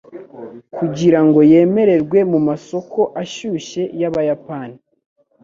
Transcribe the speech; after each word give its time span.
kugirango 0.77 1.39
yemererwe 1.51 2.19
mumasoko 2.31 2.99
ashyushye 3.21 3.83
yabayapani. 4.01 4.77